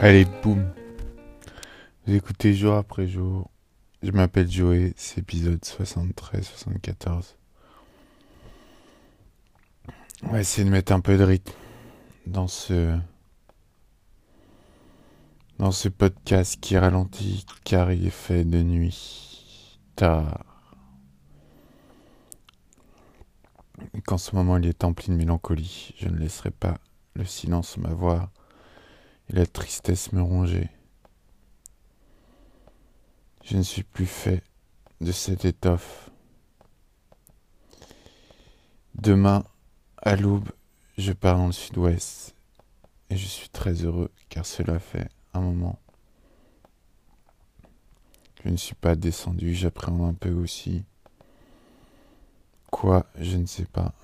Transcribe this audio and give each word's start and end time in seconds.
Allez, 0.00 0.26
boum. 0.44 0.64
Vous 2.06 2.14
écoutez 2.14 2.54
jour 2.54 2.74
après 2.74 3.08
jour. 3.08 3.50
Je 4.00 4.12
m'appelle 4.12 4.48
Joey, 4.48 4.94
c'est 4.96 5.18
épisode 5.18 5.58
73-74. 5.58 7.34
On 10.22 10.28
va 10.28 10.38
essayer 10.40 10.64
de 10.64 10.70
mettre 10.70 10.92
un 10.92 11.00
peu 11.00 11.16
de 11.16 11.24
rythme 11.24 11.52
dans 12.26 12.46
ce 12.46 12.96
dans 15.58 15.72
ce 15.72 15.88
podcast 15.88 16.60
qui 16.60 16.78
ralentit 16.78 17.44
car 17.64 17.90
il 17.90 18.06
est 18.06 18.10
fait 18.10 18.44
de 18.44 18.62
nuit 18.62 19.80
tard. 19.96 20.44
Qu'en 24.06 24.18
ce 24.18 24.36
moment 24.36 24.58
il 24.58 24.66
est 24.68 24.84
empli 24.84 25.08
de 25.08 25.16
mélancolie, 25.16 25.92
je 25.98 26.08
ne 26.08 26.18
laisserai 26.18 26.52
pas 26.52 26.78
le 27.14 27.24
silence 27.24 27.76
m'avoir 27.78 28.30
et 29.28 29.34
la 29.34 29.46
tristesse 29.46 30.12
me 30.12 30.22
ronger. 30.22 30.68
Je 33.44 33.56
ne 33.56 33.62
suis 33.62 33.82
plus 33.82 34.06
fait 34.06 34.42
de 35.00 35.12
cette 35.12 35.44
étoffe. 35.44 36.10
Demain, 38.94 39.44
à 39.98 40.16
l'aube, 40.16 40.50
je 40.96 41.12
pars 41.12 41.36
dans 41.36 41.46
le 41.46 41.52
sud-ouest 41.52 42.34
et 43.10 43.16
je 43.16 43.26
suis 43.26 43.48
très 43.48 43.72
heureux 43.84 44.10
car 44.28 44.44
cela 44.44 44.78
fait 44.78 45.08
un 45.34 45.40
moment. 45.40 45.78
Je 48.44 48.50
ne 48.50 48.56
suis 48.56 48.74
pas 48.74 48.96
descendu, 48.96 49.54
j'appréhende 49.54 50.02
un 50.02 50.14
peu 50.14 50.32
aussi. 50.32 50.84
Quoi, 52.70 53.06
je 53.18 53.36
ne 53.36 53.46
sais 53.46 53.64
pas. 53.64 53.94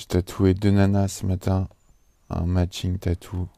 J'ai 0.00 0.06
tatoué 0.06 0.54
deux 0.54 0.70
nanas 0.70 1.08
ce 1.08 1.26
matin, 1.26 1.68
un 2.30 2.46
matching 2.46 2.98
tattoo 2.98 3.50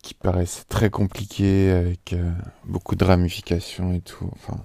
qui 0.00 0.14
paraissait 0.14 0.64
très 0.64 0.88
compliqué 0.88 1.70
avec 1.70 2.14
euh, 2.14 2.32
beaucoup 2.64 2.96
de 2.96 3.04
ramifications 3.04 3.92
et 3.92 4.00
tout. 4.00 4.30
Enfin, 4.32 4.56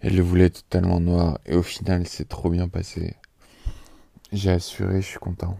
elle 0.00 0.16
le 0.16 0.22
voulait 0.22 0.48
totalement 0.48 0.98
noir 0.98 1.40
et 1.44 1.54
au 1.54 1.62
final 1.62 2.06
c'est 2.06 2.26
trop 2.26 2.48
bien 2.48 2.68
passé. 2.68 3.16
J'ai 4.32 4.52
assuré, 4.52 5.02
je 5.02 5.06
suis 5.06 5.18
content. 5.18 5.58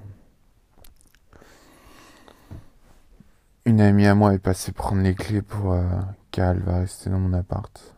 Une 3.67 3.83
amie 3.83 4.07
à 4.07 4.15
moi 4.15 4.33
est 4.33 4.39
passée 4.39 4.73
prendre 4.73 5.03
les 5.03 5.15
clés 5.15 5.43
pour 5.43 5.75
euh, 5.75 5.85
qu'elle 6.31 6.61
va 6.61 6.79
rester 6.79 7.11
dans 7.11 7.19
mon 7.21 7.35
appart. 7.35 7.95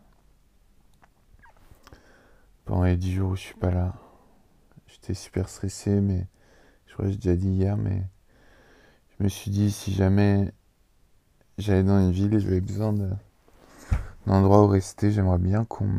Pendant 2.64 2.82
les 2.82 2.96
dix 2.96 3.12
jours 3.12 3.30
où 3.30 3.36
je 3.36 3.42
suis 3.42 3.54
pas 3.54 3.70
là. 3.70 3.94
J'étais 5.02 5.14
super 5.14 5.48
stressé, 5.48 6.00
mais 6.00 6.28
je 6.86 6.92
crois 6.92 7.06
que 7.06 7.10
j'ai 7.10 7.16
déjà 7.16 7.34
dit 7.34 7.48
hier, 7.48 7.76
mais 7.76 8.04
je 9.18 9.24
me 9.24 9.28
suis 9.28 9.50
dit 9.50 9.72
si 9.72 9.92
jamais 9.92 10.52
j'allais 11.58 11.82
dans 11.82 11.98
une 11.98 12.12
ville 12.12 12.32
et 12.34 12.38
j'avais 12.38 12.60
besoin 12.60 12.92
d'un 12.92 13.18
endroit 14.28 14.62
où 14.62 14.68
rester, 14.68 15.10
j'aimerais 15.10 15.38
bien 15.38 15.64
qu'on 15.64 15.90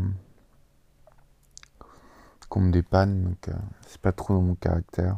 qu'on 2.47 2.61
me 2.61 2.71
dépanne. 2.71 3.25
Donc 3.25 3.49
euh, 3.49 3.53
c'est 3.87 3.99
pas 3.99 4.13
trop 4.13 4.35
dans 4.35 4.41
mon 4.41 4.55
caractère, 4.55 5.17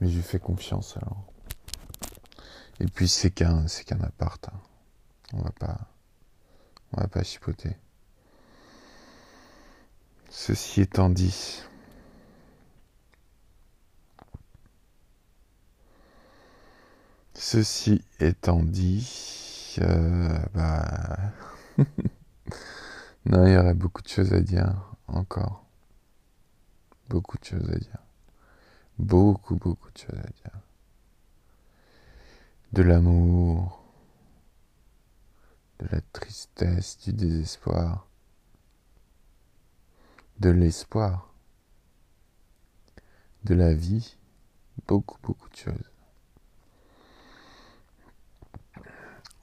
mais 0.00 0.08
je 0.08 0.16
lui 0.16 0.22
fais 0.22 0.38
confiance 0.38 0.98
alors. 0.98 1.24
Et 2.78 2.86
puis 2.86 3.08
c'est 3.08 3.30
qu'un 3.30 3.66
c'est 3.68 3.84
qu'un 3.84 4.00
appart. 4.00 4.48
Hein. 4.48 4.60
On 5.32 5.40
va 5.40 5.52
pas 5.52 5.78
on 6.92 7.00
va 7.00 7.08
pas 7.08 7.22
chipoter. 7.22 7.74
Ceci 10.32 10.82
étant 10.82 11.10
dit, 11.10 11.64
Ceci 17.42 18.04
étant 18.20 18.62
dit, 18.62 19.74
euh, 19.78 20.38
bah... 20.52 21.32
non, 23.24 23.46
il 23.46 23.54
y 23.54 23.56
aurait 23.56 23.72
beaucoup 23.72 24.02
de 24.02 24.08
choses 24.08 24.34
à 24.34 24.40
dire 24.40 24.94
encore. 25.08 25.64
Beaucoup 27.08 27.38
de 27.38 27.44
choses 27.44 27.70
à 27.70 27.78
dire. 27.78 27.98
Beaucoup, 28.98 29.56
beaucoup 29.56 29.90
de 29.90 29.96
choses 29.96 30.18
à 30.18 30.28
dire. 30.28 30.60
De 32.74 32.82
l'amour, 32.82 33.82
de 35.78 35.86
la 35.92 36.02
tristesse, 36.12 36.98
du 36.98 37.14
désespoir, 37.14 38.06
de 40.40 40.50
l'espoir, 40.50 41.32
de 43.44 43.54
la 43.54 43.72
vie, 43.72 44.18
beaucoup, 44.86 45.18
beaucoup 45.22 45.48
de 45.48 45.56
choses. 45.56 45.89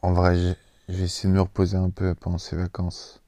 En 0.07 0.13
vrai, 0.13 0.55
j'ai 0.87 1.03
essayé 1.03 1.27
de 1.27 1.33
me 1.35 1.41
reposer 1.41 1.75
un 1.75 1.89
peu 1.89 2.15
pendant 2.15 2.37
ces 2.37 2.55
vacances. 2.55 3.21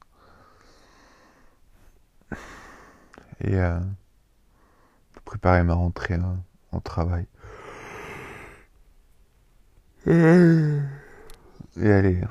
Et 3.42 3.54
euh, 3.54 3.78
préparer 5.26 5.62
ma 5.62 5.74
rentrée 5.74 6.14
hein, 6.14 6.42
en 6.72 6.80
travail. 6.80 7.26
Et 10.06 10.80
allez. 11.82 12.22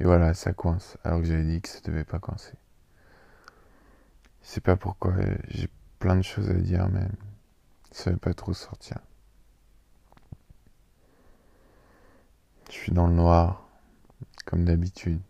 Et 0.00 0.04
voilà, 0.04 0.34
ça 0.34 0.52
coince, 0.52 0.98
alors 1.04 1.20
que 1.20 1.26
j'avais 1.28 1.44
dit 1.44 1.60
que 1.60 1.68
ça 1.68 1.78
devait 1.84 2.02
pas 2.02 2.18
coincer. 2.18 2.54
Je 4.42 4.48
sais 4.48 4.60
pas 4.60 4.74
pourquoi, 4.74 5.14
j'ai 5.46 5.68
plein 5.98 6.16
de 6.16 6.22
choses 6.22 6.50
à 6.50 6.54
dire, 6.54 6.88
mais 6.88 7.06
ça 7.90 8.10
ne 8.10 8.14
veut 8.14 8.20
pas 8.20 8.34
trop 8.34 8.54
sortir. 8.54 8.98
Je 12.68 12.74
suis 12.74 12.92
dans 12.92 13.06
le 13.06 13.14
noir, 13.14 13.66
comme 14.44 14.64
d'habitude. 14.64 15.20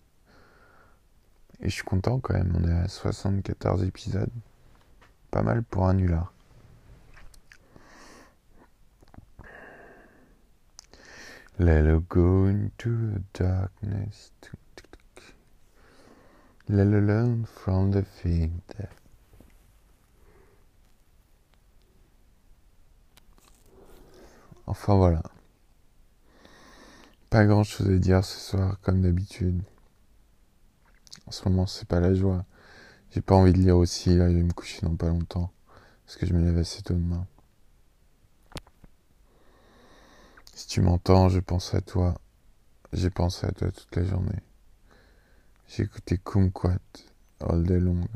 Et 1.61 1.69
je 1.69 1.75
suis 1.75 1.84
content 1.84 2.21
quand 2.21 2.34
même, 2.34 2.53
on 2.57 2.69
est 2.69 2.73
à 2.73 2.89
74 2.89 3.83
épisodes. 3.84 4.31
Pas 5.31 5.43
mal 5.43 5.62
pour 5.62 5.87
un 5.87 5.95
nulard. 5.95 6.33
Let 11.59 12.01
go 12.09 12.47
into 12.47 12.91
the 12.91 13.21
darkness. 13.34 14.33
Let 16.69 16.84
learn 16.84 17.47
from 17.47 17.91
the 17.91 18.03
thing 18.03 18.61
that 18.77 18.91
Enfin 24.69 24.97
voilà. 24.97 25.23
Pas 27.31 27.47
grand 27.47 27.65
chose 27.65 27.89
à 27.89 27.97
dire 27.97 28.23
ce 28.23 28.39
soir, 28.39 28.79
comme 28.83 29.01
d'habitude. 29.01 29.62
En 31.27 31.31
ce 31.31 31.49
moment, 31.49 31.67
c'est 31.67 31.89
pas 31.89 32.01
la 32.01 32.12
joie. 32.12 32.45
J'ai 33.11 33.23
pas 33.23 33.34
envie 33.34 33.55
de 33.55 33.59
lire 33.59 33.78
aussi, 33.78 34.15
là, 34.15 34.31
je 34.31 34.37
vais 34.37 34.43
me 34.43 34.53
coucher 34.53 34.83
dans 34.83 34.95
pas 34.95 35.09
longtemps. 35.09 35.51
Parce 36.05 36.19
que 36.19 36.27
je 36.27 36.34
me 36.34 36.45
lève 36.45 36.59
assez 36.59 36.83
tôt 36.83 36.93
demain. 36.93 37.27
Si 40.53 40.67
tu 40.67 40.83
m'entends, 40.83 41.31
je 41.31 41.41
pense 41.41 41.73
à 41.73 41.81
toi. 41.81 42.21
J'ai 42.93 43.11
pensé 43.11 43.47
à 43.47 43.53
toi 43.53 43.71
toute 43.73 43.97
la 43.97 44.05
journée. 44.05 44.43
J'ai 45.67 45.84
écouté 45.84 46.19
Kumquat 46.19 46.78
all 47.41 47.63
day 47.65 47.81
long 47.81 48.07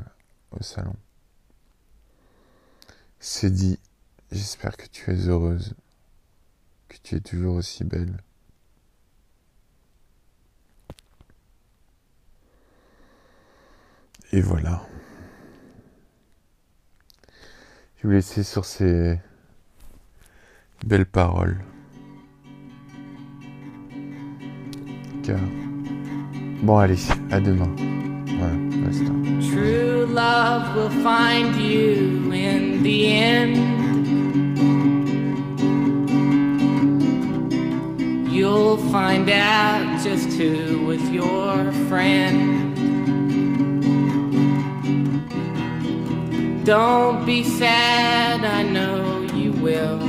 au 0.51 0.61
salon. 0.61 0.95
C'est 3.19 3.49
dit, 3.49 3.79
j'espère 4.31 4.77
que 4.77 4.85
tu 4.85 5.11
es 5.11 5.27
heureuse 5.27 5.73
que 6.93 6.97
tu 7.01 7.15
es 7.15 7.19
toujours 7.19 7.55
aussi 7.55 7.83
belle. 7.83 8.17
Et 14.31 14.41
voilà. 14.41 14.85
Je 17.97 18.07
vous 18.07 18.13
laisser 18.13 18.43
sur 18.43 18.65
ces 18.65 19.19
belles 20.85 21.05
paroles. 21.05 21.63
Car... 25.23 25.39
Bon 26.61 26.77
allez, 26.77 26.97
à 27.31 27.39
demain. 27.39 27.73
Voilà. 28.37 28.55
True 29.41 30.05
love 30.05 30.75
will 30.75 30.89
find 31.01 31.55
you 31.55 32.31
in 32.31 32.83
the 32.83 33.05
end. 33.07 33.82
Find 39.03 39.29
out 39.29 40.01
just 40.01 40.29
who 40.37 40.85
was 40.85 41.03
your 41.09 41.73
friend. 41.89 42.73
Don't 46.65 47.25
be 47.25 47.43
sad, 47.43 48.45
I 48.45 48.63
know 48.63 49.23
you 49.35 49.51
will. 49.65 49.99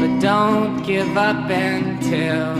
But 0.00 0.12
Don't 0.20 0.82
give 0.82 1.16
up 1.16 1.48
until 1.48 2.56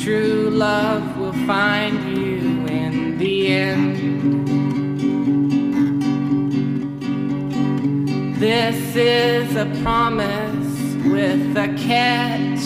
true 0.00 0.48
love 0.48 1.18
will 1.18 1.38
find 1.44 2.16
you 2.16 2.38
in 2.68 3.18
the 3.18 3.48
end. 3.48 4.61
This 8.42 8.96
is 8.96 9.54
a 9.54 9.66
promise 9.84 10.96
with 11.04 11.56
a 11.56 11.68
catch. 11.78 12.64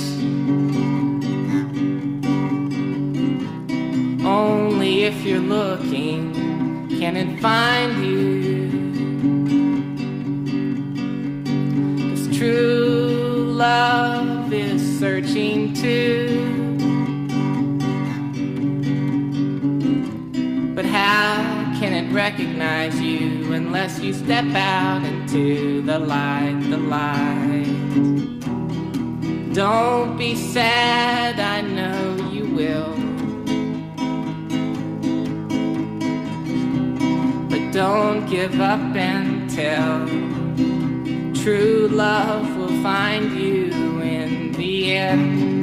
Only 4.25 5.05
if 5.05 5.23
you're 5.23 5.39
looking 5.39 6.89
can 6.99 7.15
it 7.19 7.39
find 7.41 7.93
you. 8.07 8.71
Cause 12.09 12.39
true 12.39 13.53
love 13.53 14.51
is 14.55 14.81
searching 14.99 15.75
too. 15.75 16.41
But 20.75 20.87
how 20.87 21.26
can 21.87 22.05
it 22.05 22.13
recognize 22.13 23.01
you 23.01 23.53
unless 23.53 24.01
you 24.01 24.13
step 24.13 24.45
out 24.57 25.05
into 25.05 25.83
the 25.83 25.97
light, 26.01 26.59
the 26.69 26.77
light? 26.77 27.65
Don't 29.55 30.17
be 30.19 30.35
sad, 30.35 31.39
I 31.39 31.61
know 31.61 32.29
you 32.33 32.45
will. 32.59 32.93
But 37.49 37.73
don't 37.73 38.27
give 38.29 38.61
up 38.61 38.97
until 38.97 40.09
true 41.41 41.87
love 41.89 42.57
will 42.57 42.83
find 42.83 43.31
you 43.31 44.01
in 44.01 44.51
the 44.55 44.97
end. 44.97 45.56